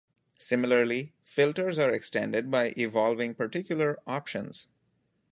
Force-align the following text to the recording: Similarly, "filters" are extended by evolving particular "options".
Similarly, 0.39 1.13
"filters" 1.23 1.77
are 1.77 1.91
extended 1.91 2.49
by 2.49 2.73
evolving 2.75 3.35
particular 3.35 3.99
"options". 4.07 4.67